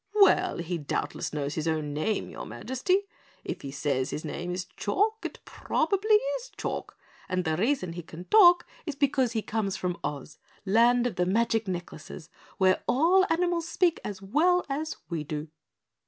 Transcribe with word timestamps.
"Well, 0.15 0.57
he 0.57 0.79
doubtless 0.79 1.31
knows 1.31 1.53
his 1.53 1.67
own 1.67 1.93
name, 1.93 2.27
your 2.27 2.47
Majesty. 2.47 3.03
If 3.43 3.61
he 3.61 3.69
says 3.69 4.09
his 4.09 4.25
name 4.25 4.51
is 4.51 4.65
Chalk 4.75 5.23
it 5.23 5.37
probably 5.45 6.15
is 6.15 6.49
Chalk, 6.57 6.97
and 7.29 7.45
the 7.45 7.55
reason 7.55 7.93
he 7.93 8.01
can 8.01 8.25
talk 8.25 8.65
is 8.87 8.95
because 8.95 9.33
he 9.33 9.43
comes 9.43 9.77
from 9.77 9.99
Oz, 10.03 10.39
land 10.65 11.05
of 11.05 11.17
the 11.17 11.27
magic 11.27 11.67
necklaces, 11.67 12.31
where 12.57 12.81
all 12.87 13.27
animals 13.29 13.67
speak 13.69 13.99
as 14.03 14.23
well 14.23 14.65
as 14.69 14.97
we 15.07 15.23
do." 15.23 15.49